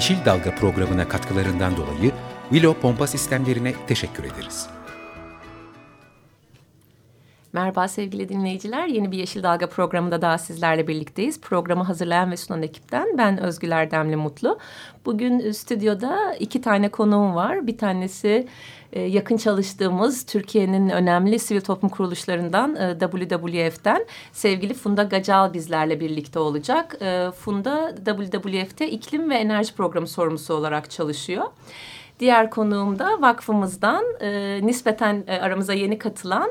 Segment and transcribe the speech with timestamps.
[0.00, 2.12] Yeşil Dalga programına katkılarından dolayı
[2.50, 4.66] Willow Pompa Sistemlerine teşekkür ederiz.
[7.52, 8.86] Merhaba sevgili dinleyiciler.
[8.86, 11.40] Yeni bir Yeşil Dalga programında daha sizlerle birlikteyiz.
[11.40, 14.58] Programı hazırlayan ve sunan ekipten ben Özgül Erdemli Mutlu.
[15.04, 17.66] Bugün stüdyoda iki tane konuğum var.
[17.66, 18.48] Bir tanesi
[18.92, 26.38] e, yakın çalıştığımız Türkiye'nin önemli sivil toplum kuruluşlarından e, WWF'den sevgili Funda Gacal bizlerle birlikte
[26.38, 26.96] olacak.
[27.02, 31.44] E, Funda WWF'te iklim ve enerji programı sorumlusu olarak çalışıyor.
[32.20, 34.04] Diğer konuğum da vakfımızdan
[34.66, 36.50] nispeten aramıza yeni katılan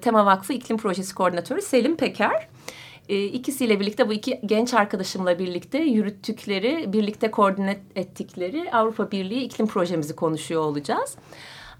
[0.00, 2.48] Tema Vakfı İklim Projesi Koordinatörü Selim Peker.
[3.08, 9.66] E, ikisiyle birlikte bu iki genç arkadaşımla birlikte yürüttükleri, birlikte koordine ettikleri Avrupa Birliği iklim
[9.66, 11.16] projemizi konuşuyor olacağız.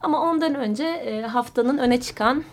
[0.00, 2.44] Ama ondan önce e, haftanın öne çıkan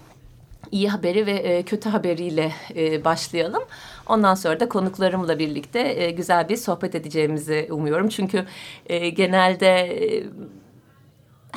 [0.72, 3.64] iyi haberi ve e, kötü haberiyle e, başlayalım.
[4.08, 8.10] Ondan sonra da konuklarımla birlikte e, güzel bir sohbet edeceğimizi umuyorum.
[8.10, 8.46] Çünkü
[8.86, 10.24] e, genelde e,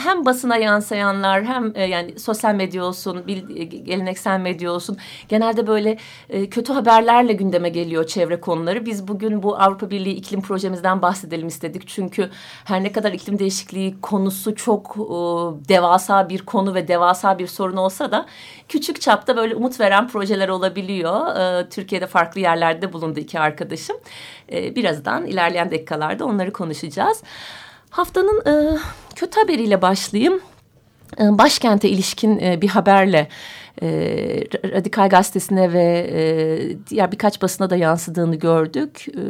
[0.05, 4.97] hem basına yansıyanlar hem e, yani sosyal medya olsun, bil, e, geleneksel medya olsun
[5.29, 5.99] genelde böyle
[6.31, 8.87] e, kötü haberlerle gündeme geliyor çevre konuları.
[8.87, 11.89] Biz bugün bu Avrupa Birliği iklim projemizden bahsedelim istedik.
[11.89, 12.31] Çünkü
[12.65, 15.13] her ne kadar iklim değişikliği konusu çok e,
[15.69, 18.27] devasa bir konu ve devasa bir sorun olsa da
[18.69, 21.37] küçük çapta böyle umut veren projeler olabiliyor.
[21.37, 23.97] E, Türkiye'de farklı yerlerde bulundu iki arkadaşım.
[24.53, 27.23] E, birazdan ilerleyen dakikalarda onları konuşacağız.
[27.93, 28.79] Haftanın e,
[29.15, 30.41] kötü haberiyle başlayayım.
[31.21, 33.29] E, başkente ilişkin e, bir haberle
[33.83, 33.89] e,
[34.65, 39.07] Radikal Gazetesi'ne ve e, diğer birkaç basına da yansıdığını gördük.
[39.09, 39.23] E,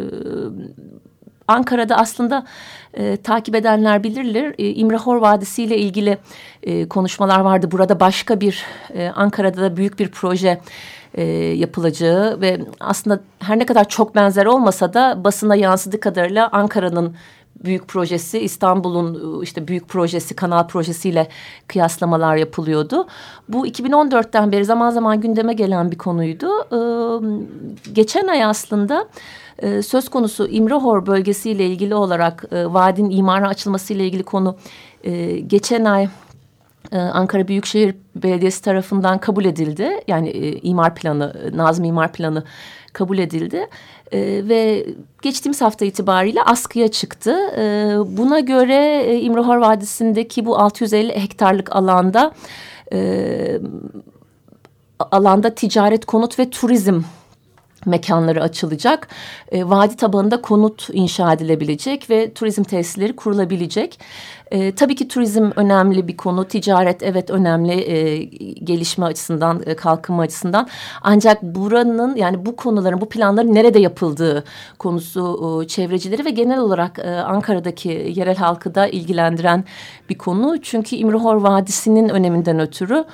[1.48, 2.46] Ankara'da aslında
[2.94, 4.54] e, takip edenler bilirler.
[4.58, 6.18] E, İmrahor Vadisi ile ilgili
[6.62, 7.70] e, konuşmalar vardı.
[7.70, 8.64] Burada başka bir
[8.94, 10.60] e, Ankara'da da büyük bir proje
[11.14, 17.16] e, yapılacağı ve aslında her ne kadar çok benzer olmasa da basına yansıdığı kadarıyla Ankara'nın
[17.64, 21.28] büyük projesi İstanbul'un ıı, işte büyük projesi kanal projesiyle
[21.68, 23.06] kıyaslamalar yapılıyordu.
[23.48, 26.48] Bu 2014'ten beri zaman zaman gündeme gelen bir konuydu.
[27.92, 29.08] Geçen ay aslında
[29.82, 34.56] söz konusu İmrahor bölgesiyle ilgili olarak vadinin imara açılmasıyla ilgili konu
[35.46, 36.08] geçen ay
[36.92, 39.90] Ankara Büyükşehir Belediyesi tarafından kabul edildi.
[40.08, 40.30] Yani
[40.62, 42.44] imar planı, Nazım imar planı
[42.92, 43.68] kabul edildi.
[44.12, 44.86] E, ve
[45.22, 47.36] geçtiğimiz hafta itibariyle askıya çıktı.
[47.56, 52.32] E, buna göre e, İmrahor Vadisi'ndeki bu 650 hektarlık alanda
[52.92, 53.58] e,
[54.98, 57.02] alanda ticaret, konut ve turizm
[57.86, 59.08] mekanları açılacak.
[59.52, 63.98] E, vadi tabanında konut inşa edilebilecek ve turizm tesisleri kurulabilecek.
[64.50, 66.44] E, tabii ki turizm önemli bir konu.
[66.44, 68.24] Ticaret evet önemli e,
[68.64, 70.68] gelişme açısından, e, kalkınma açısından.
[71.02, 74.44] Ancak buranın yani bu konuların, bu planların nerede yapıldığı
[74.78, 79.64] konusu e, çevrecileri ve genel olarak e, Ankara'daki yerel halkı da ilgilendiren
[80.08, 80.62] bir konu.
[80.62, 83.04] Çünkü İmrahor Vadisi'nin öneminden ötürü.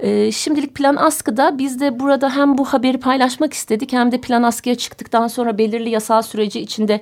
[0.00, 1.58] E, şimdilik plan askıda.
[1.58, 5.90] Biz de burada hem bu haberi paylaşmak istedik hem de plan askıya çıktıktan sonra belirli
[5.90, 7.00] yasal süreci içinde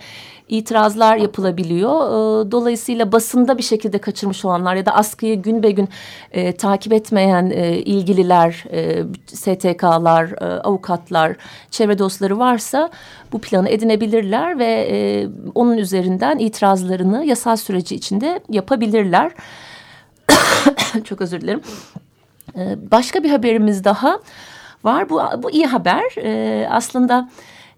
[0.48, 1.90] itirazlar yapılabiliyor.
[1.90, 5.88] E, dolayısıyla basında bir şekilde kaçırmış olanlar ya da askıyı gün be gün
[6.32, 11.36] e, takip etmeyen e, ilgililer, e, STK'lar, e, avukatlar,
[11.70, 12.90] çevre dostları varsa
[13.32, 19.32] bu planı edinebilirler ve e, onun üzerinden itirazlarını yasal süreci içinde yapabilirler.
[21.04, 21.60] Çok özür dilerim.
[22.56, 24.20] E, başka bir haberimiz daha
[24.84, 25.10] var.
[25.10, 26.02] Bu, bu iyi haber.
[26.16, 27.28] E, aslında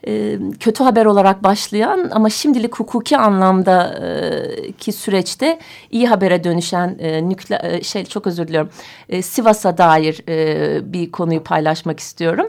[0.07, 5.59] e, kötü haber olarak başlayan ama şimdilik hukuki anlamda e, ki süreçte
[5.91, 8.71] iyi habere dönüşen e, nükle e, şey çok özür diliyorum
[9.09, 12.49] e, Sivas'a dair e, bir konuyu paylaşmak istiyorum.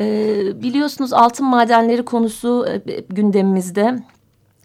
[0.00, 3.98] E, biliyorsunuz altın madenleri konusu e, gündemimizde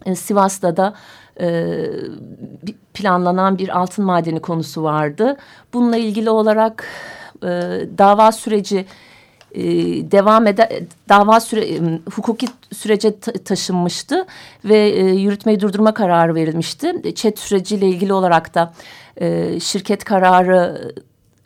[0.05, 0.93] e, Sivas'ta da
[1.41, 1.75] e,
[2.93, 5.37] planlanan bir altın madeni konusu vardı.
[5.73, 6.85] Bununla ilgili olarak
[7.43, 7.47] e,
[7.97, 8.85] dava süreci
[9.51, 9.63] e,
[10.11, 10.69] devam eden
[11.09, 11.79] dava süre, e,
[12.13, 14.25] hukuki sürece taşınmıştı
[14.65, 17.15] ve e, yürütmeyi durdurma kararı verilmişti.
[17.15, 18.73] Çet süreciyle ilgili olarak da
[19.21, 20.91] e, şirket kararı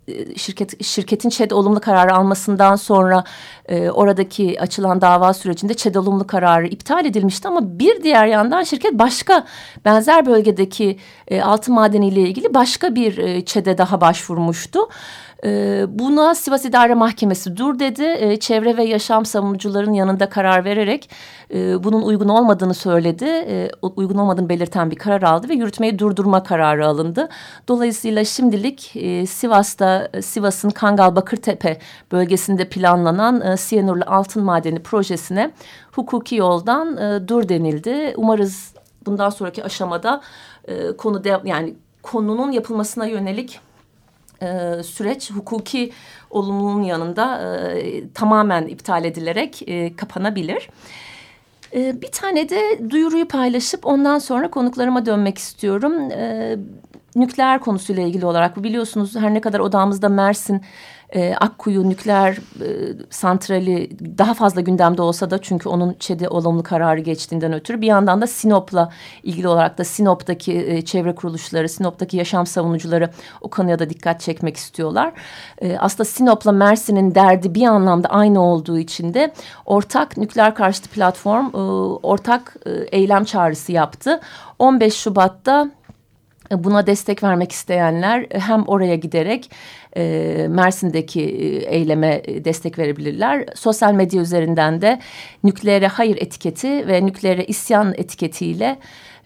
[0.08, 3.24] e, şirket şirketin ÇED olumlu kararı almasından sonra
[3.70, 8.94] e, oradaki açılan dava sürecinde ÇED olumlu kararı iptal edilmişti ama bir diğer yandan şirket
[8.94, 9.46] başka
[9.86, 14.80] benzer bölgedeki e, altın madeniyle ilgili başka bir e, ÇED'e daha başvurmuştu.
[15.44, 18.04] E, buna Sivas İdare Mahkemesi dur dedi.
[18.04, 21.10] E, çevre ve yaşam savunucuların yanında karar vererek
[21.54, 23.26] e, bunun uygun olmadığını söyledi.
[23.26, 27.30] E, uygun olmadığını belirten bir karar aldı ve yürütmeyi durdurma kararı alındı.
[27.68, 31.78] Dolayısıyla şimdilik e, Sivas'ta Sivas'ın Kangal Bakırtepe
[32.12, 35.52] bölgesinde planlanan e, Siyanurlu Altın Madeni projesine
[35.92, 38.14] hukuki yoldan e, dur denildi.
[38.18, 38.74] Umarız
[39.06, 40.22] bundan sonraki aşamada
[40.68, 43.60] e, konu de, yani konunun yapılmasına yönelik
[44.42, 45.92] e, süreç hukuki
[46.30, 50.70] olumluluğun yanında e, tamamen iptal edilerek e, kapanabilir.
[51.74, 56.12] E, bir tane de duyuruyu paylaşıp ondan sonra konuklarıma dönmek istiyorum.
[56.12, 56.58] E,
[57.16, 60.62] nükleer konusuyla ilgili olarak biliyorsunuz her ne kadar odamızda Mersin
[61.12, 67.00] e, Akkuyu nükleer e, santrali daha fazla gündemde olsa da çünkü onun ÇED'e olumlu kararı
[67.00, 68.92] geçtiğinden ötürü bir yandan da Sinop'la
[69.24, 73.10] ilgili olarak da Sinop'taki e, çevre kuruluşları, Sinop'taki yaşam savunucuları
[73.42, 75.14] o konuya da dikkat çekmek istiyorlar.
[75.62, 79.34] E, aslında Sinop'la Mersin'in derdi bir anlamda aynı olduğu için de
[79.66, 81.58] ortak nükleer karşıtı platform e,
[82.08, 84.20] ortak e, eylem çağrısı yaptı.
[84.60, 85.72] 15 Şubat'ta
[86.58, 89.52] buna destek vermek isteyenler hem oraya giderek
[89.98, 91.46] e, Mersin'deki e,
[91.76, 93.46] eyleme e, destek verebilirler.
[93.56, 95.00] Sosyal medya üzerinden de
[95.44, 98.80] nükleere hayır etiketi ve nükleere isyan etiketiyle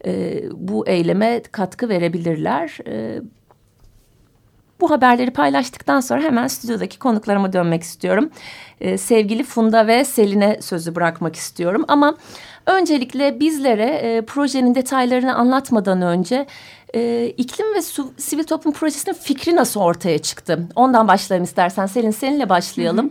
[0.06, 2.78] e, bu eyleme katkı verebilirler.
[2.88, 3.22] E,
[4.82, 8.30] bu haberleri paylaştıktan sonra hemen stüdyodaki konuklarıma dönmek istiyorum.
[8.82, 11.86] Ee, sevgili Funda ve Selin'e sözü bırakmak istiyorum.
[11.88, 12.18] Ama
[12.66, 16.48] öncelikle bizlere e, projenin detaylarını anlatmadan önce
[16.96, 20.68] e, iklim ve su, sivil toplum projesinin fikri nasıl ortaya çıktı?
[20.76, 21.86] Ondan başlayalım istersen.
[21.86, 23.06] Selin seninle başlayalım.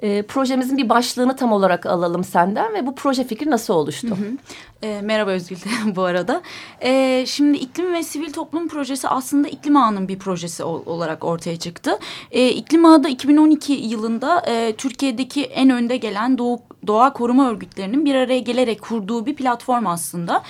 [0.00, 0.10] Hı hı.
[0.10, 4.08] E, projemizin bir başlığını tam olarak alalım senden ve bu proje fikri nasıl oluştu?
[4.08, 4.36] Hı hı.
[4.82, 5.56] E, merhaba Özgül
[5.96, 6.42] bu arada.
[6.80, 11.56] E, şimdi iklim ve sivil toplum projesi aslında iklim ağının bir projesi ol, olarak ortaya
[11.58, 11.98] çıktı.
[12.30, 18.04] E, iklim ağı da 2012 yılında e, Türkiye'deki en önde gelen Doğu doğa koruma örgütlerinin
[18.04, 20.42] bir araya gelerek kurduğu bir platform aslında.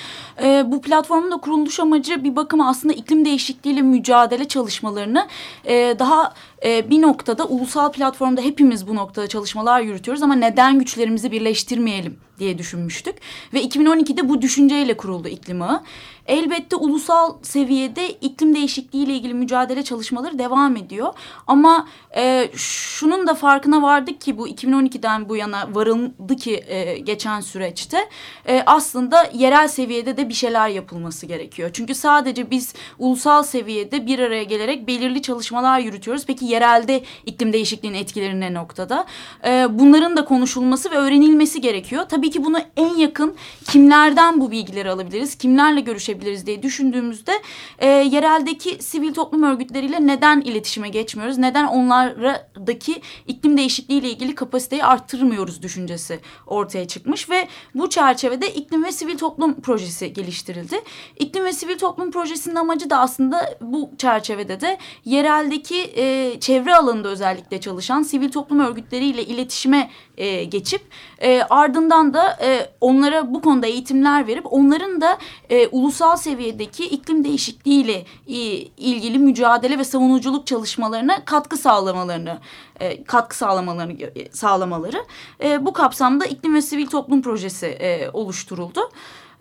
[0.42, 5.28] E, bu platformun da kuruluş amacı bir bakıma aslında iklim değişikliğiyle mücadele çalışmalarını
[5.64, 6.34] e, daha
[6.64, 12.58] e, bir noktada ulusal platformda hepimiz bu noktada çalışmalar yürütüyoruz ama neden güçlerimizi birleştirmeyelim diye
[12.58, 13.14] düşünmüştük.
[13.54, 15.82] Ve 2012'de bu düşünceyle kuruldu iklim ağı.
[16.26, 21.12] Elbette ulusal seviyede iklim değişikliği ile ilgili mücadele çalışmaları devam ediyor.
[21.46, 27.40] Ama e, şunun da farkına vardık ki bu 2012'den bu yana varıldı ki e, geçen
[27.40, 28.08] süreçte
[28.48, 31.70] e, aslında yerel seviyede de bir şeyler yapılması gerekiyor.
[31.72, 36.26] Çünkü sadece biz ulusal seviyede bir araya gelerek belirli çalışmalar yürütüyoruz.
[36.26, 39.06] Peki yerelde iklim değişikliğinin etkileri ne noktada?
[39.46, 42.04] E, bunların da konuşulması ve öğrenilmesi gerekiyor.
[42.08, 43.34] Tabii ki bunu en yakın
[43.68, 45.34] kimlerden bu bilgileri alabiliriz?
[45.34, 47.32] Kimlerle görüşebiliriz diye düşündüğümüzde
[47.78, 51.38] e, yereldeki sivil toplum örgütleriyle neden iletişime geçmiyoruz?
[51.38, 58.84] Neden onlardaki iklim değişikliği ile ilgili kapasiteyi arttırmıyoruz düşüncesi ortaya çıkmış ve bu çerçevede iklim
[58.84, 60.80] ve sivil toplum projesi geliştirildi.
[61.18, 67.08] İklim ve sivil toplum projesinin amacı da aslında bu çerçevede de yereldeki e, çevre alanında
[67.08, 70.82] özellikle çalışan sivil toplum örgütleriyle iletişime e, geçip
[71.18, 75.18] e, ardından da e, onlara bu konuda eğitimler verip onların da
[75.50, 78.34] e, ulusal seviyedeki iklim değişikliğiyle e,
[78.76, 82.38] ilgili mücadele ve savunuculuk çalışmalarına katkı sağlamalarını
[82.80, 85.04] e, katkı sağlamalarını e, sağlamaları
[85.44, 88.80] e, bu kapsamda iklim ve sivil toplum projesi e, oluşturuldu.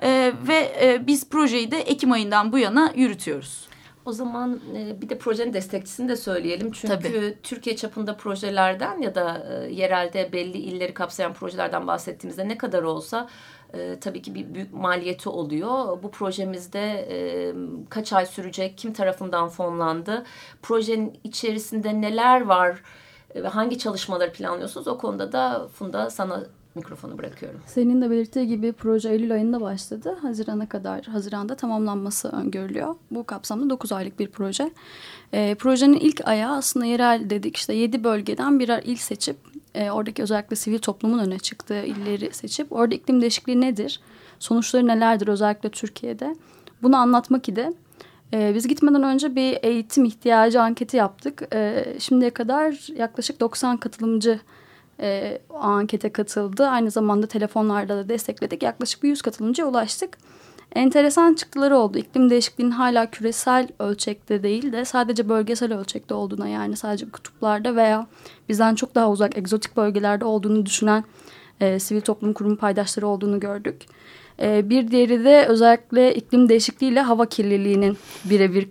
[0.04, 3.69] E, ve e, biz projeyi de Ekim ayından bu yana yürütüyoruz.
[4.10, 6.72] O zaman e, bir de projenin destekçisini de söyleyelim.
[6.72, 7.38] Çünkü Tabii.
[7.44, 13.30] Türkiye çapında projelerden ya da e, yerelde belli illeri kapsayan projelerden bahsettiğimizde ne kadar olsa
[13.74, 16.04] e, tabii ki bir büyük maliyeti oluyor.
[16.04, 17.54] Bu projemizde e,
[17.90, 20.26] kaç ay sürecek, kim tarafından fonlandı,
[20.62, 22.84] projenin içerisinde neler var
[23.36, 26.44] ve hangi çalışmaları planlıyorsunuz o konuda da Funda sana
[26.76, 27.60] mikrofonu bırakıyorum.
[27.66, 30.18] Senin de belirttiği gibi proje Eylül ayında başladı.
[30.22, 32.96] Hazirana kadar, Haziran'da tamamlanması öngörülüyor.
[33.12, 34.72] Bu kapsamda 9 aylık bir proje.
[35.34, 37.58] E, projenin ilk ayağı aslında yerel dedik.
[37.58, 39.38] İşte 7 bölgeden birer il seçip,
[39.76, 44.00] e, oradaki özellikle sivil toplumun öne çıktığı illeri seçip, orada iklim değişikliği nedir?
[44.40, 46.36] Sonuçları nelerdir özellikle Türkiye'de?
[46.82, 47.70] Bunu anlatmak idi.
[48.34, 51.48] Ee, biz gitmeden önce bir eğitim ihtiyacı anketi yaptık.
[51.54, 54.40] Ee, şimdiye kadar yaklaşık 90 katılımcı
[55.00, 56.68] e, ankete katıldı.
[56.68, 58.64] Aynı zamanda telefonlarda da destekledik.
[58.64, 60.18] Yaklaşık bir 100 katılımcıya ulaştık.
[60.76, 61.98] enteresan çıktıları oldu.
[61.98, 68.08] İklim değişikliğinin hala küresel ölçekte değil de sadece bölgesel ölçekte olduğuna yani sadece kutuplarda veya
[68.50, 71.04] bizden çok daha uzak egzotik bölgelerde olduğunu düşünen
[71.62, 73.86] e, sivil toplum kurumu paydaşları olduğunu gördük.
[74.42, 78.68] E, bir diğeri de özellikle iklim değişikliğiyle hava kirliliğinin birebir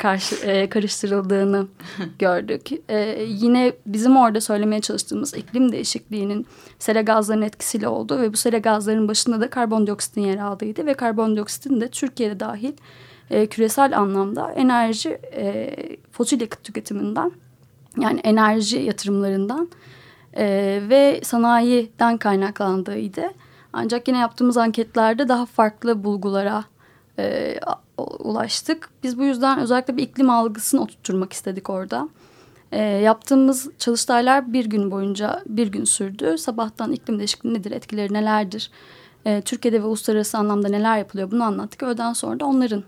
[0.47, 1.67] e, karıştırıldığını
[2.19, 2.71] gördük.
[2.89, 6.47] E, yine bizim orada söylemeye çalıştığımız iklim değişikliğinin
[6.79, 11.81] sera gazlarının etkisiyle oldu ve bu sera gazlarının başında da karbondioksitin yer aldıydı ve karbondioksitin
[11.81, 12.73] de Türkiye'de dahil
[13.31, 15.77] e, küresel anlamda enerji e,
[16.13, 17.33] fosil yakıt tüketiminden
[17.99, 19.69] yani enerji yatırımlarından
[20.37, 20.47] e,
[20.89, 23.23] ve sanayiden kaynaklandığıydı.
[23.79, 26.65] Ancak yine yaptığımız anketlerde daha farklı bulgulara
[27.19, 27.55] e,
[27.99, 28.91] ulaştık.
[29.03, 32.09] Biz bu yüzden özellikle bir iklim algısını oturtturmak istedik orada.
[32.73, 36.39] E, yaptığımız çalıştaylar bir gün boyunca bir gün sürdü.
[36.39, 38.71] Sabahtan iklim değişikliği nedir, etkileri nelerdir,
[39.25, 41.83] e, Türkiye'de ve uluslararası anlamda neler yapılıyor bunu anlattık.
[41.83, 42.83] Öğleden sonra da onların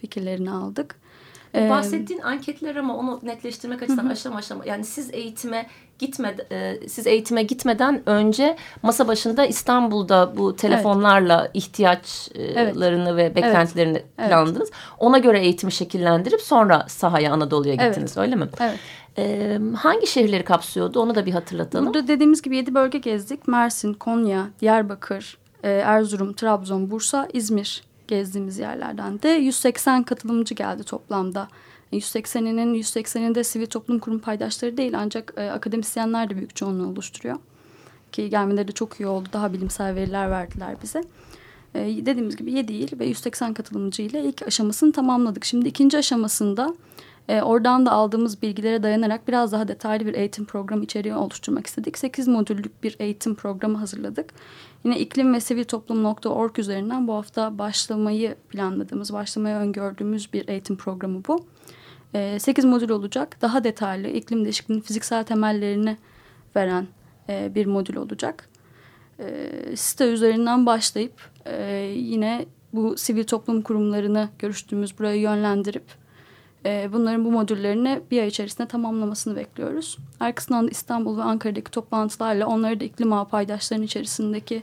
[0.00, 0.96] fikirlerini aldık.
[1.54, 5.66] Ee, Bahsettiğin anketler ama onu netleştirmek açısından aşama aşama yani siz eğitime
[5.98, 11.50] gitme e, siz eğitime gitmeden önce masa başında İstanbul'da bu telefonlarla evet.
[11.54, 13.16] ihtiyaçlarını evet.
[13.16, 14.28] ve beklentilerini evet.
[14.30, 14.70] planladınız.
[14.98, 18.18] Ona göre eğitimi şekillendirip sonra sahaya Anadolu'ya gittiniz evet.
[18.18, 18.48] öyle mi?
[18.60, 18.78] Evet.
[19.18, 21.86] Ee, hangi şehirleri kapsıyordu onu da bir hatırlatalım.
[21.86, 23.48] Burada dediğimiz gibi yedi bölge gezdik.
[23.48, 31.48] Mersin, Konya, Diyarbakır, e, Erzurum, Trabzon, Bursa, İzmir gezdiğimiz yerlerden de 180 katılımcı geldi toplamda.
[31.92, 37.36] 180'inin 180'inde sivil toplum kurum paydaşları değil ancak e, akademisyenler de büyük çoğunluğu oluşturuyor.
[38.12, 39.28] Ki gelmeleri de çok iyi oldu.
[39.32, 41.04] Daha bilimsel veriler verdiler bize.
[41.74, 45.44] E, dediğimiz gibi 7 il ve 180 katılımcı ile ilk aşamasını tamamladık.
[45.44, 46.74] Şimdi ikinci aşamasında
[47.28, 51.98] e, oradan da aldığımız bilgilere dayanarak biraz daha detaylı bir eğitim programı içeriği oluşturmak istedik.
[51.98, 54.34] 8 modüllük bir eğitim programı hazırladık.
[54.84, 61.22] Yine iklim ve sivil toplum.org üzerinden bu hafta başlamayı planladığımız, başlamayı öngördüğümüz bir eğitim programı
[61.28, 61.46] bu.
[62.14, 63.42] E, 8 modül olacak.
[63.42, 65.96] Daha detaylı iklim değişikliğinin fiziksel temellerini
[66.56, 66.86] veren
[67.28, 68.48] e, bir modül olacak.
[69.18, 76.03] E, site üzerinden başlayıp e, yine bu sivil toplum kurumlarını görüştüğümüz buraya yönlendirip
[76.64, 79.98] e, bunların bu modüllerini bir ay içerisinde tamamlamasını bekliyoruz.
[80.20, 84.62] Arkasından İstanbul ve Ankara'daki toplantılarla onları da iklim ağı paydaşlarının içerisindeki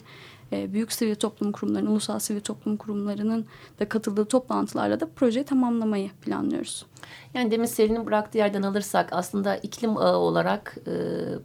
[0.51, 3.45] e, büyük sivil toplum kurumlarının, ulusal sivil toplum kurumlarının
[3.79, 6.85] da katıldığı toplantılarla da projeyi tamamlamayı planlıyoruz.
[7.33, 10.93] Yani demin Selin'in bıraktığı yerden alırsak aslında iklim ağı olarak e,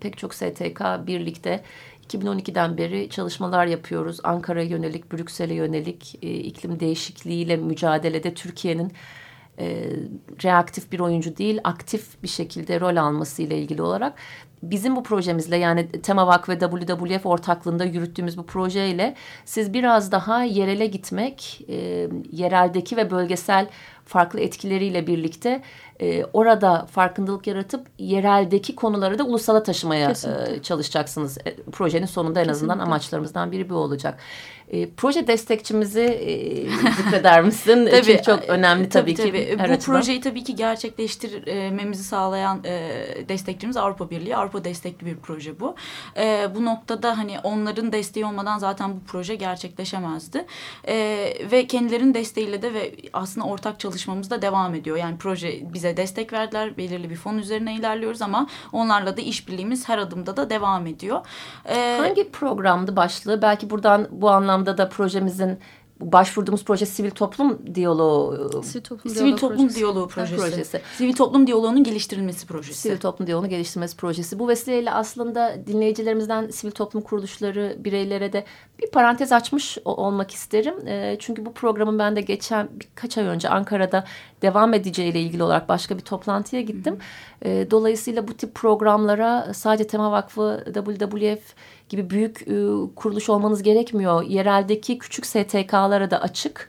[0.01, 1.63] pek çok STK birlikte
[2.09, 4.21] 2012'den beri çalışmalar yapıyoruz.
[4.25, 8.93] Ankara'ya yönelik, Brüksel'e yönelik e, iklim değişikliğiyle mücadelede Türkiye'nin
[9.59, 9.91] e,
[10.45, 14.15] reaktif bir oyuncu değil aktif bir şekilde rol alması ile ilgili olarak
[14.71, 20.45] bizim bu projemizle yani Tema Vakfı ve WWF ortaklığında yürüttüğümüz bu projeyle siz biraz daha
[20.45, 23.69] yerele gitmek, e, yereldeki ve bölgesel
[24.07, 25.63] farklı etkileriyle birlikte
[26.01, 31.39] e, orada farkındalık yaratıp yereldeki konuları da ulusala taşımaya e, çalışacaksınız.
[31.39, 32.93] E, projenin sonunda en azından Kesinlikle.
[32.93, 34.19] amaçlarımızdan biri bu olacak.
[34.69, 36.35] E, proje destekçimizi e,
[36.97, 37.87] zikreder misin?
[37.91, 39.57] tabii, Çünkü çok önemli tabii, tabii ki.
[39.57, 39.59] Tabii.
[39.59, 39.79] Bu açıdan.
[39.79, 42.91] projeyi tabii ki gerçekleştirmemizi sağlayan e,
[43.29, 44.37] destekçimiz Avrupa Birliği.
[44.57, 45.75] Avrupa destekli bir proje bu.
[46.17, 50.47] E, bu noktada hani onların desteği olmadan zaten bu proje gerçekleşemezdi.
[50.89, 50.95] E,
[51.51, 54.97] ve kendilerinin desteğiyle de ve aslında ortak çalışmamız da devam ediyor.
[54.97, 56.77] Yani proje bize destek verdiler.
[56.77, 61.27] Belirli bir fon üzerine ilerliyoruz ama onlarla da işbirliğimiz her adımda da devam ediyor.
[61.69, 63.43] E, Hangi programdı başlığı?
[63.43, 65.59] Belki buradan bu anlamda da projemizin
[66.01, 68.63] başvurduğumuz proje sivil toplum diyaloğu.
[68.63, 69.77] Sivil toplum, sivil diyaloğu, toplum projesi.
[69.77, 70.37] diyaloğu projesi.
[70.37, 70.81] projesi.
[70.97, 72.81] Sivil toplum diyaloğunun geliştirilmesi projesi.
[72.81, 74.39] Sivil toplum diyaloğunun geliştirilmesi projesi.
[74.39, 78.45] Bu vesileyle aslında dinleyicilerimizden sivil toplum kuruluşları, bireylere de
[78.83, 80.89] bir parantez açmış olmak isterim.
[80.89, 84.05] E, çünkü bu programın ben de geçen birkaç ay önce Ankara'da
[84.43, 86.99] devam edeceğiyle ilgili olarak başka bir toplantıya gittim.
[87.43, 91.55] E, dolayısıyla bu tip programlara sadece Tema Vakfı, WWF
[91.89, 92.55] gibi büyük e,
[92.97, 94.23] kuruluş olmanız gerekmiyor.
[94.23, 96.69] Yereldeki küçük STK'lara da açık.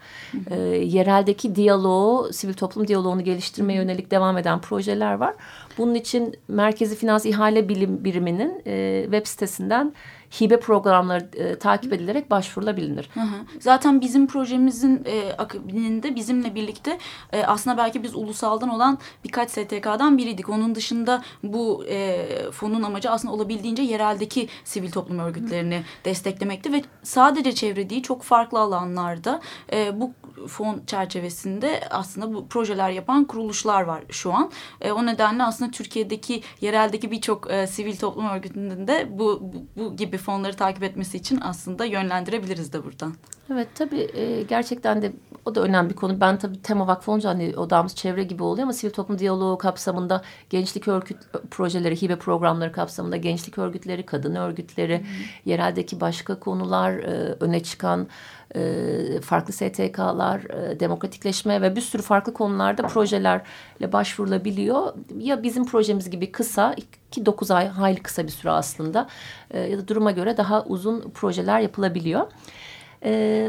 [0.49, 5.35] E, yereldeki diyaloğu, sivil toplum diyaloğunu geliştirmeye yönelik devam eden projeler var.
[5.77, 9.93] Bunun için Merkezi Finans İhale Bilim Biriminin e, web sitesinden
[10.41, 13.09] hibe programları e, takip edilerek başvurulabilir.
[13.13, 13.35] Hı hı.
[13.59, 16.97] Zaten bizim projemizin e, akabininde bizimle birlikte
[17.33, 20.49] e, aslında belki biz ulusaldan olan birkaç STK'dan biriydik.
[20.49, 25.83] Onun dışında bu e, fonun amacı aslında olabildiğince yereldeki sivil toplum örgütlerini hı.
[26.05, 29.41] desteklemekti ve sadece çevre değil çok farklı alanlarda
[29.73, 30.11] e, bu
[30.47, 34.51] fon çerçevesinde aslında bu projeler yapan kuruluşlar var şu an.
[34.81, 39.95] E, o nedenle aslında Türkiye'deki yereldeki birçok e, sivil toplum örgütünün de bu, bu, bu
[39.95, 43.13] gibi fonları takip etmesi için aslında yönlendirebiliriz de buradan.
[43.53, 45.11] Evet tabii e, gerçekten de
[45.45, 46.21] o da önemli bir konu.
[46.21, 50.21] Ben tabii tema vakfı olunca hani odamız çevre gibi oluyor ama sivil toplum diyaloğu kapsamında
[50.49, 51.17] gençlik örgüt
[51.51, 55.05] projeleri, hibe programları kapsamında gençlik örgütleri, kadın örgütleri, hmm.
[55.45, 58.07] yereldeki başka konular e, öne çıkan
[58.55, 60.41] e, farklı STK'lar,
[60.79, 64.93] demokratikleşme ve bir sürü farklı konularda projelerle başvurulabiliyor.
[65.17, 66.75] Ya bizim projemiz gibi kısa,
[67.11, 69.07] ki dokuz ay hayli kısa bir süre aslında
[69.53, 72.27] ya da duruma göre daha uzun projeler yapılabiliyor.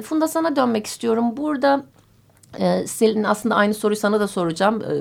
[0.02, 1.36] Funda sana dönmek istiyorum.
[1.36, 1.84] Burada
[2.60, 4.82] ee, Selin aslında aynı soruyu sana da soracağım.
[4.82, 5.00] Ee,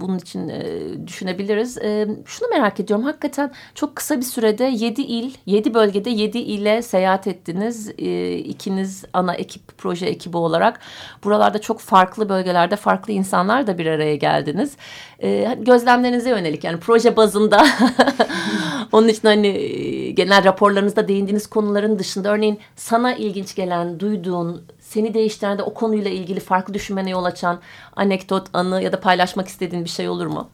[0.00, 0.62] bunun için e,
[1.06, 1.78] düşünebiliriz.
[1.78, 3.04] Ee, şunu merak ediyorum.
[3.04, 7.92] Hakikaten çok kısa bir sürede yedi il, yedi bölgede yedi ile seyahat ettiniz.
[7.98, 10.80] Ee, ikiniz ana ekip, proje ekibi olarak.
[11.24, 14.76] Buralarda çok farklı bölgelerde farklı insanlar da bir araya geldiniz.
[15.58, 17.66] Gözlemlerinize yönelik yani proje bazında.
[18.92, 25.14] Onun için hani e, genel raporlarınızda değindiğiniz konuların dışında örneğin sana ilginç gelen, duyduğun, seni
[25.14, 27.60] değiştiren de o konuyla ilgili farklı düşünmene yol açan
[27.96, 30.48] anekdot, anı ya da paylaşmak istediğin bir şey olur mu?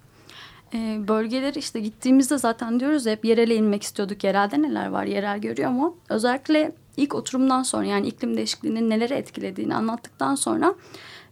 [0.74, 4.24] Ee, bölgeleri işte gittiğimizde zaten diyoruz hep yerele inmek istiyorduk.
[4.24, 5.96] Yerelde neler var, yerel görüyor mu?
[6.08, 10.74] Özellikle ilk oturumdan sonra yani iklim değişikliğinin neleri etkilediğini anlattıktan sonra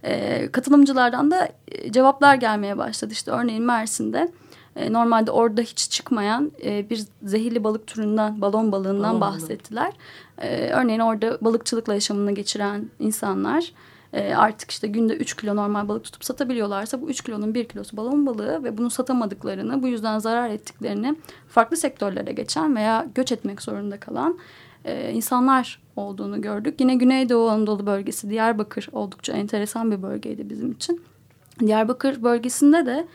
[0.05, 3.13] e, katılımcılardan da e, cevaplar gelmeye başladı.
[3.13, 4.33] İşte örneğin Mersin'de
[4.77, 9.93] e, normalde orada hiç çıkmayan e, bir zehirli balık türünden, balon balığından balon bahsettiler.
[10.38, 13.73] E, örneğin orada balıkçılıkla yaşamını geçiren insanlar
[14.12, 17.97] e, artık işte günde 3 kilo normal balık tutup satabiliyorlarsa bu 3 kilonun 1 kilosu
[17.97, 21.17] balon balığı ve bunu satamadıklarını, bu yüzden zarar ettiklerini
[21.49, 24.38] farklı sektörlere geçen veya göç etmek zorunda kalan
[24.85, 26.81] e, insanlar olduğunu gördük.
[26.81, 31.03] Yine Güneydoğu Anadolu bölgesi Diyarbakır oldukça enteresan bir bölgeydi bizim için.
[31.61, 33.07] Diyarbakır bölgesinde de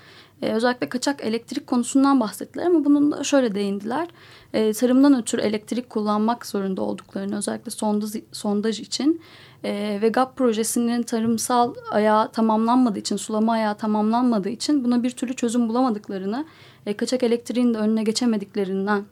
[0.41, 4.07] e, özellikle kaçak elektrik konusundan bahsettiler ama bunun da şöyle değindiler.
[4.53, 9.21] E, tarımdan ötürü elektrik kullanmak zorunda olduklarını özellikle sondaj, sondaj için
[9.63, 15.33] e, ve GAP projesinin tarımsal ayağı tamamlanmadığı için, sulama ayağı tamamlanmadığı için buna bir türlü
[15.35, 16.45] çözüm bulamadıklarını,
[16.85, 19.05] e, kaçak elektriğin de önüne geçemediklerinden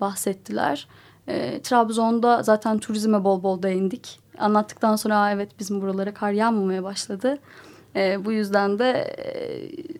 [0.00, 0.88] bahsettiler.
[1.62, 4.20] Trabzon'da zaten turizme bol bol değindik.
[4.38, 7.38] Anlattıktan sonra evet bizim buralara kar yağmamaya başladı.
[7.96, 9.24] E, bu yüzden de e,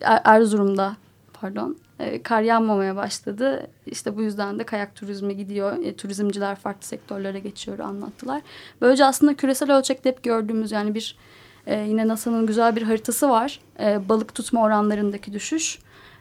[0.01, 0.95] er-, Erzurum'da
[1.33, 3.67] pardon e, kar yağmamaya başladı.
[3.85, 5.83] İşte bu yüzden de kayak turizmi gidiyor.
[5.83, 8.41] E, turizmciler farklı sektörlere geçiyor anlattılar.
[8.81, 11.17] Böylece aslında küresel ölçekte hep gördüğümüz yani bir
[11.67, 13.59] e, yine NASA'nın güzel bir haritası var.
[13.79, 15.79] E, balık tutma oranlarındaki düşüş.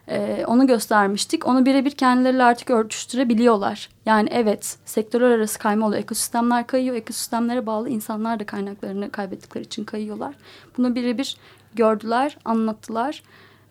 [0.09, 1.47] E, onu göstermiştik.
[1.47, 3.89] Onu birebir kendileriyle artık örtüştürebiliyorlar.
[4.07, 6.03] Yani evet sektörler arası kayma oluyor.
[6.03, 6.97] Ekosistemler kayıyor.
[6.97, 10.35] Ekosistemlere bağlı insanlar da kaynaklarını kaybettikleri için kayıyorlar.
[10.77, 11.37] Bunu birebir
[11.77, 13.23] gördüler, anlattılar.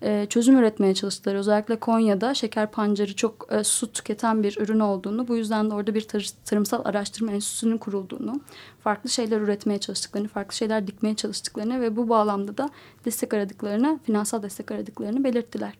[0.02, 1.36] E, çözüm üretmeye çalıştılar.
[1.36, 5.96] Özellikle Konya'da şeker pancarı çok e, su tüketen bir ürün olduğunu, bu yüzden de orada
[5.96, 8.42] bir tar tarımsal araştırma enstitüsünün kurulduğunu,
[8.84, 12.70] farklı şeyler üretmeye çalıştıklarını, farklı şeyler dikmeye çalıştıklarını ve bu bağlamda da
[13.06, 15.74] destek aradıklarını, finansal destek aradıklarını belirttiler.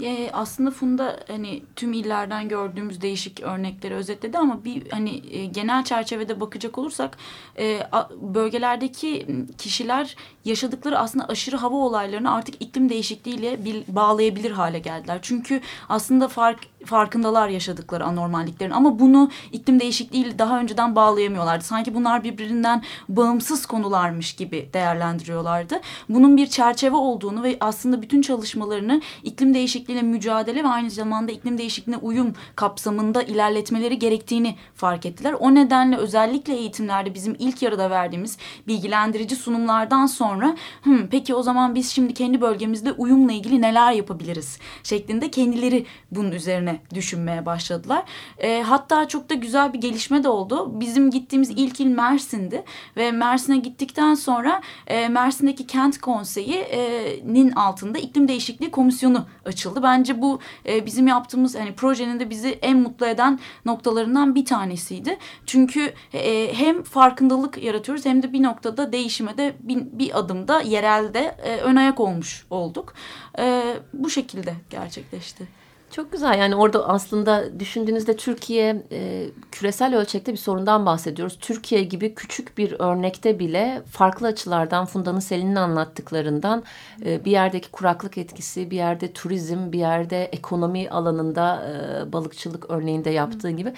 [0.00, 5.84] E, aslında Funda hani tüm illerden gördüğümüz değişik örnekleri özetledi ama bir hani e, genel
[5.84, 7.16] çerçevede bakacak olursak
[7.58, 9.26] e, a, bölgelerdeki
[9.58, 15.18] kişiler yaşadıkları aslında aşırı hava olaylarını artık iklim değişikliğiyle bil, bağlayabilir hale geldiler.
[15.22, 16.60] Çünkü aslında fark
[16.92, 21.64] farkındalar yaşadıkları anormalliklerin ama bunu iklim değişikliğiyle daha önceden bağlayamıyorlardı.
[21.64, 25.80] Sanki bunlar birbirinden bağımsız konularmış gibi değerlendiriyorlardı.
[26.08, 31.58] Bunun bir çerçeve olduğunu ve aslında bütün çalışmalarını iklim değişikliğiyle mücadele ve aynı zamanda iklim
[31.58, 35.32] değişikliğine uyum kapsamında ilerletmeleri gerektiğini fark ettiler.
[35.32, 41.74] O nedenle özellikle eğitimlerde bizim ilk yarıda verdiğimiz bilgilendirici sunumlardan sonra Hım, peki o zaman
[41.74, 48.02] biz şimdi kendi bölgemizde uyumla ilgili neler yapabiliriz şeklinde kendileri bunun üzerine düşünmeye başladılar.
[48.38, 50.80] E, hatta çok da güzel bir gelişme de oldu.
[50.80, 52.64] Bizim gittiğimiz ilk il Mersin'di
[52.96, 59.82] ve Mersin'e gittikten sonra e, Mersin'deki kent konseyi'nin altında iklim değişikliği komisyonu açıldı.
[59.82, 65.18] Bence bu e, bizim yaptığımız hani projenin de bizi en mutlu eden noktalarından bir tanesiydi.
[65.46, 71.36] Çünkü e, hem farkındalık yaratıyoruz hem de bir noktada değişime de bir, bir adımda yerelde
[71.42, 72.94] e, ön ayak olmuş olduk.
[73.38, 75.61] E, bu şekilde gerçekleşti.
[75.92, 81.38] Çok güzel yani orada aslında düşündüğünüzde Türkiye e, küresel ölçekte bir sorundan bahsediyoruz.
[81.40, 86.62] Türkiye gibi küçük bir örnekte bile farklı açılardan Funda'nın Selin'in anlattıklarından
[87.04, 93.10] e, bir yerdeki kuraklık etkisi, bir yerde turizm, bir yerde ekonomi alanında e, balıkçılık örneğinde
[93.10, 93.74] yaptığı gibi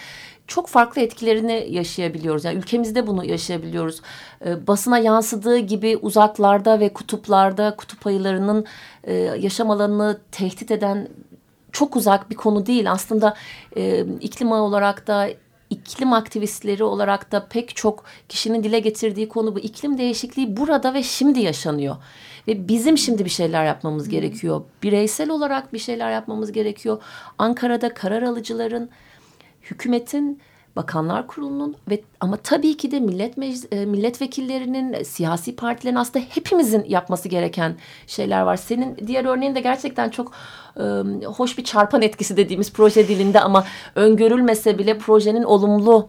[0.46, 2.44] çok farklı etkilerini yaşayabiliyoruz.
[2.44, 4.00] Yani ülkemizde bunu yaşayabiliyoruz.
[4.46, 8.66] E, basına yansıdığı gibi uzaklarda ve kutuplarda kutup ayılarının
[9.04, 11.08] e, yaşam alanını tehdit eden
[11.74, 12.90] çok uzak bir konu değil.
[12.90, 13.34] Aslında
[13.76, 15.28] e, iklim olarak da
[15.70, 19.58] iklim aktivistleri olarak da pek çok kişinin dile getirdiği konu bu.
[19.58, 21.96] İklim değişikliği burada ve şimdi yaşanıyor.
[22.48, 24.62] Ve bizim şimdi bir şeyler yapmamız gerekiyor.
[24.82, 27.02] Bireysel olarak bir şeyler yapmamız gerekiyor.
[27.38, 28.90] Ankara'da karar alıcıların,
[29.62, 30.40] hükümetin,
[30.76, 36.84] Bakanlar Kurulu'nun ve ama tabii ki de millet meclis, e, milletvekillerinin, siyasi partilerin aslında hepimizin
[36.88, 38.56] yapması gereken şeyler var.
[38.56, 40.32] Senin diğer örneğin de gerçekten çok
[40.76, 40.82] e,
[41.26, 46.08] hoş bir çarpan etkisi dediğimiz proje dilinde ama öngörülmese bile projenin olumlu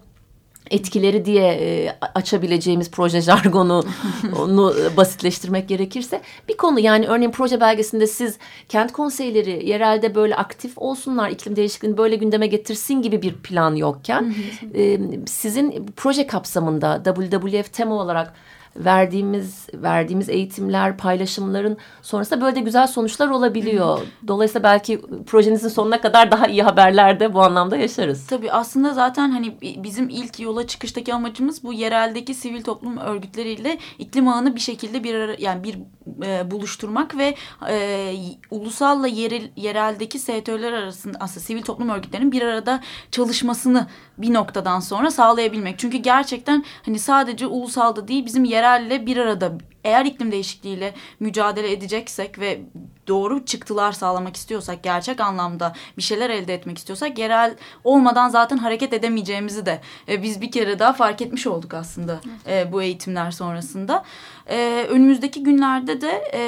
[0.71, 3.83] etkileri diye e, açabileceğimiz proje jargonu
[4.39, 8.37] onu basitleştirmek gerekirse bir konu yani örneğin proje belgesinde siz
[8.69, 14.35] kent konseyleri yerelde böyle aktif olsunlar iklim değişikliğini böyle gündeme getirsin gibi bir plan yokken
[14.75, 18.33] e, sizin proje kapsamında WWF tema olarak
[18.77, 23.99] verdiğimiz verdiğimiz eğitimler, paylaşımların sonrasında böyle de güzel sonuçlar olabiliyor.
[24.27, 28.27] Dolayısıyla belki projenizin sonuna kadar daha iyi haberler de bu anlamda yaşarız.
[28.27, 34.27] Tabii aslında zaten hani bizim ilk yola çıkıştaki amacımız bu yereldeki sivil toplum örgütleriyle iklim
[34.27, 35.77] ağını bir şekilde bir ara, yani bir
[36.25, 37.35] e, buluşturmak ve
[37.69, 38.13] e,
[38.51, 45.11] ulusalla yerel, yereldeki STÖ'ler arasında aslında sivil toplum örgütlerinin bir arada çalışmasını bir noktadan sonra
[45.11, 45.79] sağlayabilmek.
[45.79, 49.53] Çünkü gerçekten hani sadece ulusalda değil bizim yerelle bir arada
[49.85, 52.61] eğer iklim değişikliğiyle mücadele edeceksek ve
[53.07, 58.93] doğru çıktılar sağlamak istiyorsak, gerçek anlamda bir şeyler elde etmek istiyorsak yerel olmadan zaten hareket
[58.93, 64.03] edemeyeceğimizi de e, biz bir kere daha fark etmiş olduk aslında e, bu eğitimler sonrasında.
[64.49, 66.41] E, önümüzdeki günlerde de e,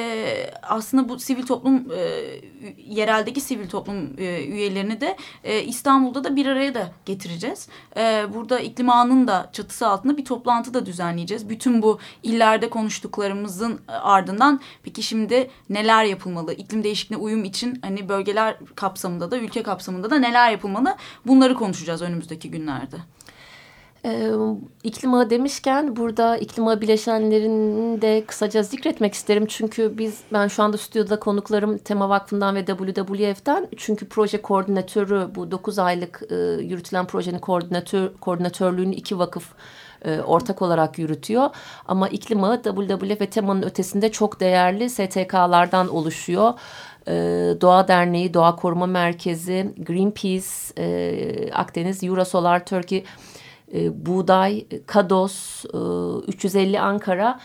[0.63, 2.23] aslında bu sivil toplum e,
[2.87, 7.67] yereldeki sivil toplum e, üyelerini de e, İstanbul'da da bir araya da getireceğiz.
[7.97, 11.49] E, burada iklim ağının da çatısı altında bir toplantı da düzenleyeceğiz.
[11.49, 12.69] Bütün bu illerde
[13.27, 16.53] konuştuklarımızın ardından peki şimdi neler yapılmalı?
[16.53, 20.95] İklim değişikliğine uyum için hani bölgeler kapsamında da ülke kapsamında da neler yapılmalı?
[21.25, 22.97] Bunları konuşacağız önümüzdeki günlerde.
[24.05, 24.31] E,
[25.29, 29.45] demişken burada iklim ağı bileşenlerini de kısaca zikretmek isterim.
[29.47, 33.67] Çünkü biz ben şu anda stüdyoda konuklarım Tema Vakfı'ndan ve WWF'den.
[33.77, 39.53] Çünkü proje koordinatörü bu 9 aylık e, yürütülen projenin koordinatör koordinatörlüğünü iki vakıf
[40.05, 41.49] e, ortak olarak yürütüyor.
[41.87, 46.53] Ama iklim ağı WWF ve Tema'nın ötesinde çok değerli STK'lardan oluşuyor.
[47.07, 47.13] E,
[47.61, 53.03] Doğa Derneği, Doğa Koruma Merkezi, Greenpeace, e, Akdeniz, Eurosolar, Turkey
[53.73, 55.77] e, Buğday, Kados, e,
[56.27, 57.39] 350 Ankara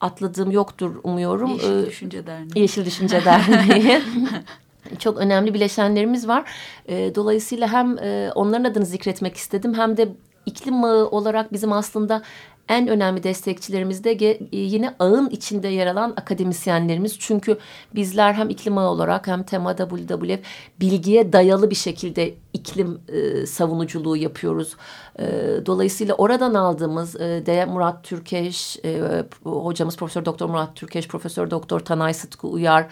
[0.00, 1.50] atladığım yoktur umuyorum.
[1.50, 2.50] Yeşil Düşünce Derneği.
[2.56, 4.02] Yeşil Düşünce Derneği.
[4.98, 6.50] Çok önemli bileşenlerimiz var.
[6.86, 10.08] E, dolayısıyla hem e, onların adını zikretmek istedim hem de
[10.48, 12.22] iklim ağı olarak bizim aslında
[12.68, 17.18] en önemli destekçilerimiz de yine ağın içinde yer alan akademisyenlerimiz.
[17.18, 17.58] Çünkü
[17.94, 20.40] bizler hem iklim ağı olarak hem tema WWF
[20.80, 24.76] bilgiye dayalı bir şekilde iklim e, savunuculuğu yapıyoruz.
[25.18, 25.26] E,
[25.66, 31.80] dolayısıyla oradan aldığımız e, de Murat Türkeş, e, hocamız Profesör Doktor Murat Türkeş, Profesör Doktor
[31.80, 32.86] Tanay Sıtkı Uyar,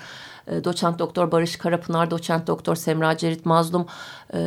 [0.47, 3.87] e, doçent doktor Barış Karapınar, doçent doktor Semra Cerit Mazlum,
[4.35, 4.39] e,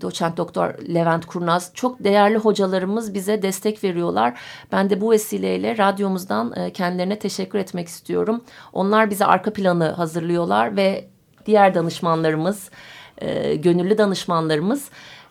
[0.00, 4.38] doçent doktor Levent Kurnaz çok değerli hocalarımız bize destek veriyorlar.
[4.72, 8.44] Ben de bu vesileyle radyomuzdan e, kendilerine teşekkür etmek istiyorum.
[8.72, 11.08] Onlar bize arka planı hazırlıyorlar ve
[11.46, 12.70] diğer danışmanlarımız,
[13.62, 14.90] gönüllü danışmanlarımız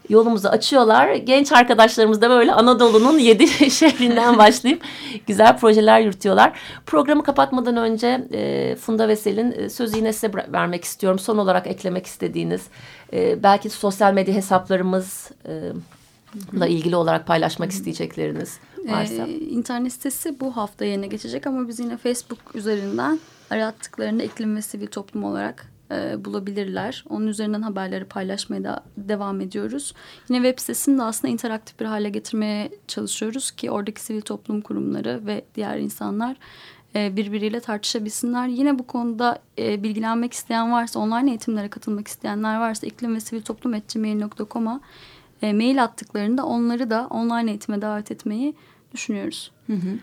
[0.09, 1.15] yolumuzu açıyorlar.
[1.15, 4.83] Genç arkadaşlarımız da böyle Anadolu'nun yedi şehrinden başlayıp
[5.27, 6.59] güzel projeler yürütüyorlar.
[6.85, 11.19] Programı kapatmadan önce e, Funda Vesel'in e, sözü yine size vermek istiyorum.
[11.19, 12.61] Son olarak eklemek istediğiniz
[13.13, 15.31] e, belki sosyal medya hesaplarımız...
[15.47, 15.71] E,
[16.53, 19.27] ile ilgili olarak paylaşmak isteyecekleriniz varsa.
[19.27, 23.19] Ee, internet sitesi bu hafta yerine geçecek ama biz yine Facebook üzerinden
[23.49, 27.05] arattıklarında iklim ve sivil toplum olarak e, bulabilirler.
[27.09, 29.93] Onun üzerinden haberleri paylaşmaya da devam ediyoruz.
[30.29, 35.21] Yine web sitesini de aslında interaktif bir hale getirmeye çalışıyoruz ki oradaki sivil toplum kurumları
[35.25, 36.37] ve diğer insanlar
[36.95, 38.47] e, birbiriyle tartışabilsinler.
[38.47, 43.41] Yine bu konuda e, bilgilenmek isteyen varsa, online eğitimlere katılmak isteyenler varsa iklim ve sivil
[43.41, 44.81] toplum mail.com'a
[45.41, 48.55] e, mail attıklarında onları da online eğitime davet etmeyi
[48.93, 49.51] düşünüyoruz.
[49.67, 49.97] Hı hı.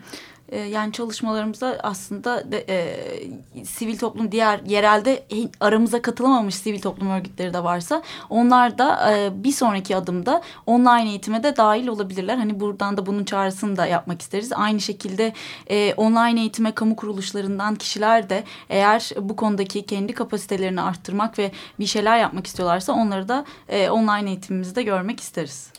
[0.49, 5.25] E, yani çalışmalarımızda aslında de, e, sivil toplum diğer yerelde
[5.59, 11.43] aramıza katılamamış sivil toplum örgütleri de varsa onlar da e, bir sonraki adımda online eğitime
[11.43, 12.37] de dahil olabilirler.
[12.37, 14.53] Hani buradan da bunun çağrısını da yapmak isteriz.
[14.53, 15.33] Aynı şekilde
[15.67, 21.85] e, online eğitime kamu kuruluşlarından kişiler de eğer bu konudaki kendi kapasitelerini arttırmak ve bir
[21.85, 25.71] şeyler yapmak istiyorlarsa onları da e, online eğitimimizde görmek isteriz.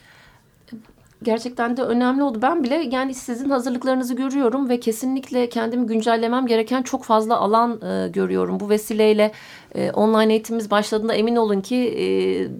[1.22, 2.38] Gerçekten de önemli oldu.
[2.42, 8.08] Ben bile yani sizin hazırlıklarınızı görüyorum ve kesinlikle kendimi güncellemem gereken çok fazla alan e,
[8.08, 8.60] görüyorum.
[8.60, 9.32] Bu vesileyle
[9.74, 12.04] e, online eğitimimiz başladığında emin olun ki e,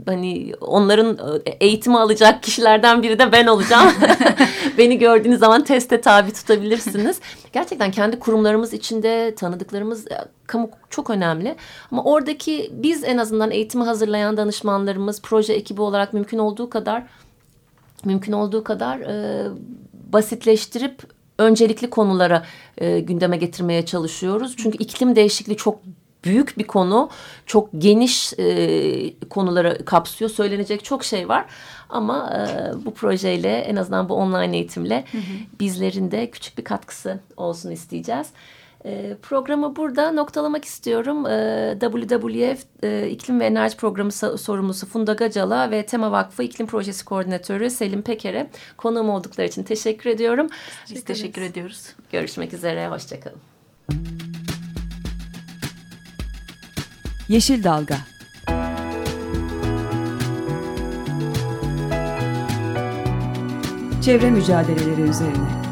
[0.07, 3.92] hani onların e, eğitimi alacak kişilerden biri de ben olacağım.
[4.79, 7.21] Beni gördüğünüz zaman teste tabi tutabilirsiniz.
[7.53, 10.16] Gerçekten kendi kurumlarımız içinde tanıdıklarımız e,
[10.47, 11.57] kamu çok önemli.
[11.92, 17.03] Ama oradaki biz en azından eğitimi hazırlayan danışmanlarımız proje ekibi olarak mümkün olduğu kadar
[18.07, 19.49] mümkün olduğu kadar e,
[20.12, 21.03] basitleştirip
[21.38, 22.42] öncelikli konulara
[22.79, 24.55] e, gündeme getirmeye çalışıyoruz.
[24.57, 25.79] Çünkü iklim değişikliği çok
[26.25, 27.11] büyük bir konu.
[27.47, 30.31] Çok geniş e, konuları kapsıyor.
[30.31, 31.47] Söylenecek çok şey var.
[31.88, 35.61] Ama e, bu projeyle en azından bu online eğitimle hı hı.
[35.61, 38.27] bizlerin de küçük bir katkısı olsun isteyeceğiz.
[38.87, 41.27] E, programı burada noktalamak istiyorum.
[41.27, 47.05] E, WWF e, İklim ve Enerji Programı sorumlusu Funda Gacala ve Tema Vakfı İklim Projesi
[47.05, 50.46] Koordinatörü Selim Peker'e konuğum oldukları için teşekkür ediyorum.
[50.90, 51.87] Biz teşekkür ediyoruz.
[52.12, 53.40] Görüşmek üzere, hoşçakalın.
[57.29, 57.96] Yeşil Dalga
[64.03, 65.65] Çevre mücadeleleri üzerine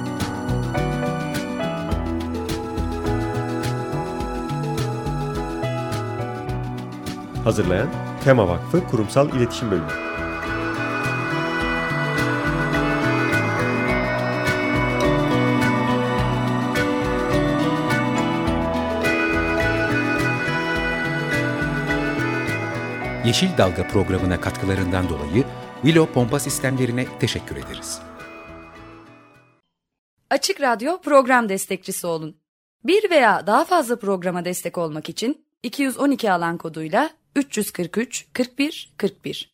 [7.45, 7.89] Hazırlayan
[8.25, 9.87] Tema Vakfı Kurumsal İletişim Bölümü.
[23.27, 25.45] Yeşil Dalga programına katkılarından dolayı
[25.83, 28.01] Willow Pompa Sistemlerine teşekkür ederiz.
[30.31, 32.37] Açık Radyo program destekçisi olun.
[32.85, 39.54] Bir veya daha fazla programa destek olmak için 212 alan koduyla 343 41 41